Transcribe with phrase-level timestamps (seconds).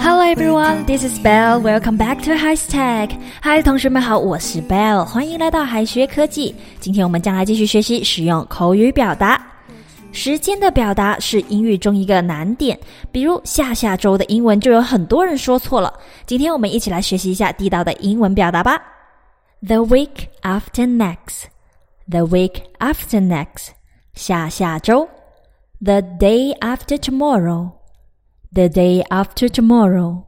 [0.00, 1.60] Hello everyone, this is Bell.
[1.62, 3.16] Welcome back to Hashtag.
[3.44, 6.52] Hi，同学们好，我是 Bell，欢迎来到海学科技。
[6.80, 9.40] 今天我们将来继续学习使用口语表达。
[10.10, 12.76] 时间的表达是英语中一个难点，
[13.12, 15.94] 比如下下周的英文就有很多人说错了。
[16.26, 18.82] 今天我们一起来学习一下地道的英文表达吧。
[19.64, 21.44] The week after next,
[22.10, 23.68] the week after next，
[24.14, 25.08] 下下周。
[25.80, 27.70] The day after tomorrow,
[28.52, 30.24] the day after tomorrow，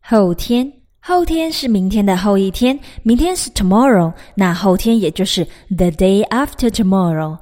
[0.00, 0.72] 后天。
[1.00, 7.36] 后天是明天的后一天，明天是 tomorrow，那后天也就是 the day after tomorrow。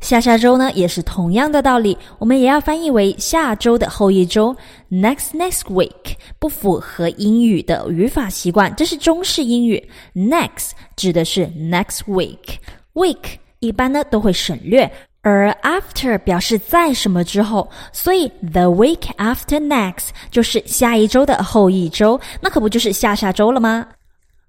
[0.00, 4.56] 下下周呢也是同样的道理，我们也要翻译为下周的后一周
[4.88, 9.82] ，next next week，不符合英语的语法习惯，这是中式英语。
[10.14, 14.90] next 指的是 next week，week 一般呢都会省略，
[15.21, 23.85] 而 after 表示在什么之后，所以 the week after next 就是下一周的后一周，那可不就是下下周了吗？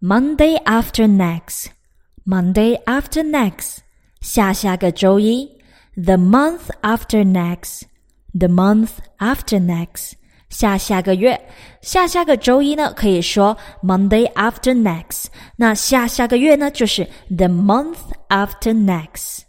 [0.01, 3.79] Monday after next，Monday after next。
[4.21, 5.49] 下下个周一，
[5.95, 10.13] the month after next，the month after next，
[10.49, 11.41] 下下个月，
[11.83, 15.27] 下下个周一呢，可以说 Monday after next。
[15.57, 19.43] 那下下个月呢，就是 the month after next。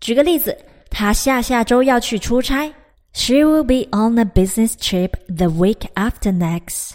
[0.00, 0.56] 举个例子，
[0.90, 2.72] 他下下周要去出差，
[3.12, 6.92] She will be on a business trip the week after next.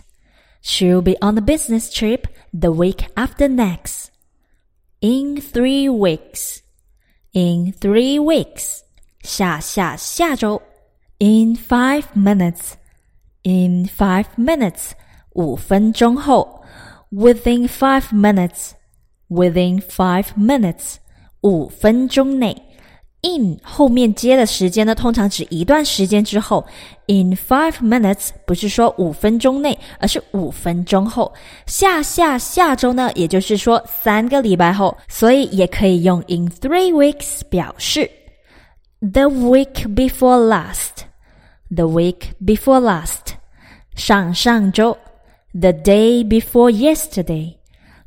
[0.61, 4.07] She will be on a business trip the week after next.
[4.99, 6.61] In three weeks
[7.31, 8.79] in three weeks，
[9.21, 10.59] 下下下周，
[11.19, 14.91] in five minutes，in five minutes，
[15.33, 16.63] 五分钟后，
[17.11, 20.95] within five minutes，within five minutes，
[21.41, 22.59] 五分钟内。
[23.22, 26.64] In 后面接的时间呢，通常指一段时间之后。
[27.06, 31.32] In five minutes 不是说五分钟内，而是五分钟后。
[31.66, 38.10] 下下下周呢，也就是说三个礼拜后，所以也可以用 in three weeks 表示。
[39.00, 41.04] The week before last,
[41.74, 43.34] the week before last，
[43.94, 44.96] 上上周。
[45.52, 47.56] The day before yesterday,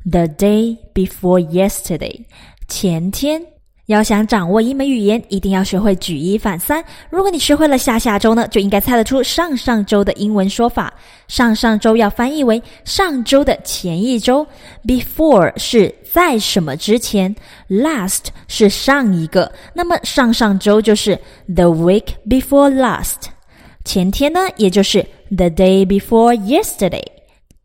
[0.04, 2.24] the day before yesterday，
[2.66, 3.55] 前天。
[3.86, 6.84] 要想掌握一门语言，一定要学会举一反三。
[7.08, 10.92] 如果你学会了下下周呢，就应该猜得出上上周的英文说法。
[11.28, 14.44] 上上周要翻译为上周的前一周
[14.84, 17.34] ，before 是在什么之前
[17.68, 19.50] ，last 是上一个。
[19.72, 21.16] 那么上上周就是
[21.54, 23.28] the week before last，
[23.84, 27.04] 前天呢，也就是 the day before yesterday。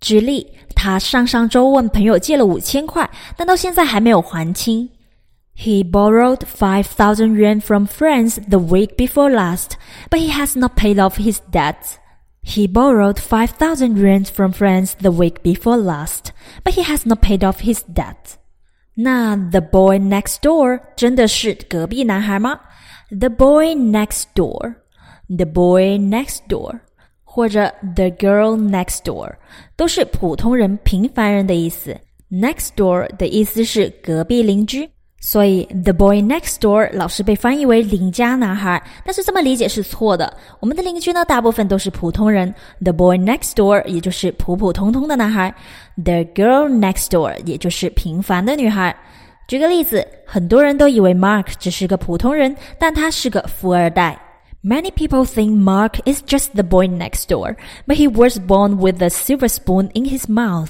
[0.02, 0.46] 举例，
[0.76, 4.88] 他上上周问朋友借了五千块，但到现在还没有还清。
[5.55, 9.79] He borrowed 5,000 yuan from friends the week before last,
[10.11, 11.99] but he has not paid off his debt.
[12.43, 17.43] He borrowed 5,000 yuan from friends the week before last, but he has not paid
[17.43, 18.37] off his debt.
[18.95, 22.61] 那 the boy next door 真的是隔壁男孩吗？
[23.11, 24.77] The boy next door,
[25.29, 26.81] the boy next door，
[27.25, 29.37] 或者 the girl next door，
[29.75, 31.99] 都是普通人、平凡人的意思。
[32.31, 34.91] Next door 的意思是隔壁邻居。
[35.24, 40.36] 所以，the boy next door 老是被翻译为邻家男孩，但是这么理解是错的。
[40.60, 42.52] 我们的邻居呢，大部分都是普通人。
[42.84, 45.54] The boy next door 也就是普普通通的男孩
[46.04, 48.96] ，the girl next door 也就是平凡的女孩。
[49.48, 54.20] 举个例子，很多人都以为 Mark 只是个普通人，但他是个富二代。
[54.64, 57.56] Many people think Mark is just the boy next door,
[57.86, 60.70] but he was born with a silver spoon in his mouth.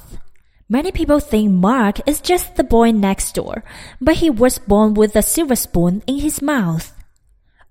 [0.71, 3.63] Many people think Mark is just the boy next door,
[4.01, 6.91] but he was born with a silver spoon in his mouth.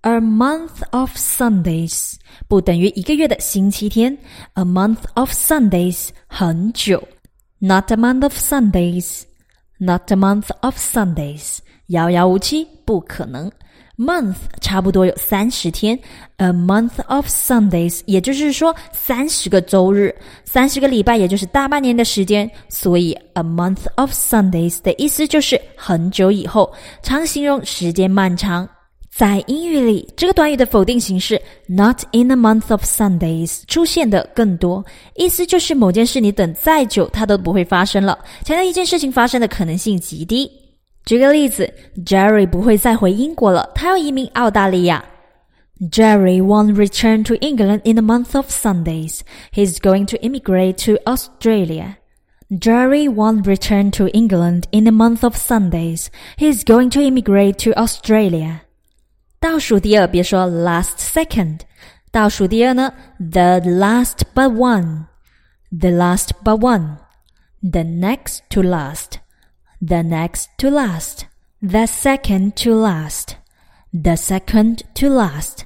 [0.02, 2.14] A month of Sundays
[2.48, 4.18] 不等于一个月的星期天。
[4.54, 7.06] A month of Sundays 很久。
[7.60, 9.24] Not a month of Sundays.
[9.78, 11.58] Not a month of Sundays
[11.88, 13.52] 遥遥无期，不可能。
[14.01, 15.99] Month 差不多有三十天
[16.39, 20.15] ，a month of Sundays，也就是说三十个周日，
[20.47, 22.51] 三十个礼拜，也就是大半年的时间。
[22.71, 28.67] 所以 a month of Sundays 的意思就是很久以后，常形容时间漫长。
[29.13, 34.83] 在英语里，这个短语的否定形式 not in a month of Sundays 出现的更多，
[35.17, 40.51] 意思就是某件事你等再久，它都不会发生了，强调一件事情发生的可能性极低。
[41.06, 41.72] 举个例子，
[42.06, 45.06] Jerry 不会再回英国了，他要移民澳大利亚。
[45.92, 49.20] Jerry won't return to England in a month of Sundays.
[49.52, 51.98] He's going to immigrate to Australia.
[52.50, 56.08] Jerry won't return to England in a month of Sundays.
[56.38, 58.62] He's going to immigrate to Australia.
[59.40, 61.62] 倒数第二，别说 last second，
[62.12, 68.62] 倒数第二呢，the last but one，the last but one，the next to
[69.82, 75.60] last，the next to last，the second to last，the second to last。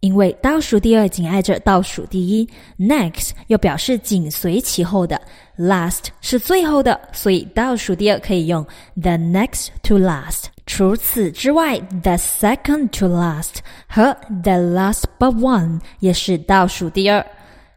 [0.00, 5.20] 因为倒数第二紧挨着倒数第一，next 又表示紧随其后的，
[5.58, 8.64] last 是最后的，所以倒数第二可以用
[8.94, 10.44] the next to last。
[10.66, 13.56] 除此之外，the second to last
[13.88, 17.24] 和 the last but one 也是倒数第二。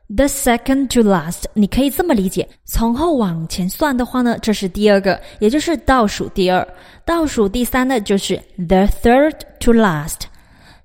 [0.06, 6.66] The second to last，你可以这么理解：从后往前算的话呢，这是第二个，也就是倒数第二。
[7.06, 10.20] 倒数第三呢，就是 the third to last。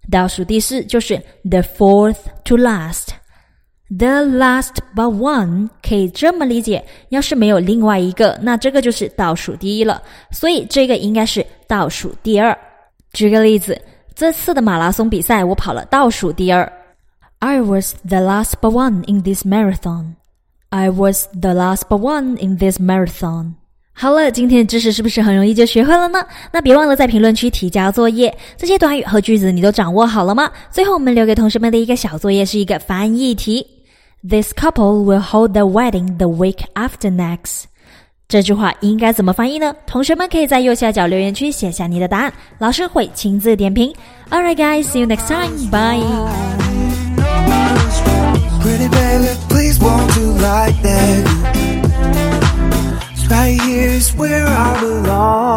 [0.10, 3.10] 倒数第四就是 the fourth to last。
[3.89, 10.01] The last but one 可以这么理解，要是没有另外一个，那这个就是倒数第一了。
[10.31, 12.57] 所以这个应该是倒数第二。
[13.12, 13.80] 举个例子，
[14.15, 16.72] 这次的马拉松比赛我跑了倒数第二。
[17.41, 20.15] I was the last but one in this marathon.
[20.69, 23.53] I was the last but one in this marathon.
[23.94, 26.25] 好了，今天的知识是不是很容易就学会了呢？
[26.51, 28.33] 那别忘了在评论区提交作业。
[28.57, 30.51] 这些短语和句子你都掌握好了吗？
[30.69, 33.65] 最后我们留给同学们的一个小作业是一个翻译题。
[34.21, 37.63] This couple will hold the wedding the week after next。
[38.27, 39.74] 这句话应该怎么翻译呢？
[39.88, 43.94] 同学们可以在右下角留言区写下你的答案，老师会亲自点评。
[44.30, 45.69] Alright, guys, see you next time.
[45.71, 46.69] Bye.
[48.62, 51.40] Pretty baby, please won't you like that?
[53.30, 55.49] Right here is where I belong.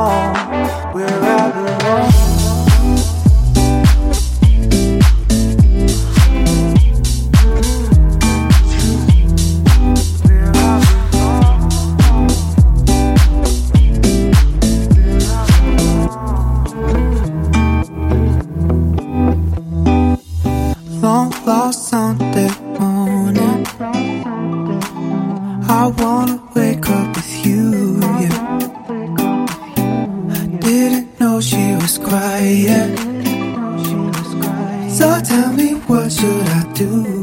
[26.55, 28.58] Wake up with you, yeah.
[30.61, 32.96] Didn't know she was crying.
[34.88, 37.21] So tell me what should I do.